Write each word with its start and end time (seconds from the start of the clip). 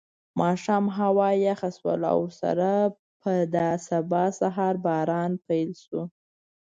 ماښام 0.39 0.85
هوا 0.97 1.29
یخه 1.47 1.69
شوه 1.77 1.93
او 2.11 2.17
ورسره 2.25 2.71
په 3.21 3.31
دا 3.55 3.69
سبا 3.89 4.23
سهار 4.39 4.75
باران 4.85 5.31
پیل 5.47 5.71
شو. 5.83 6.01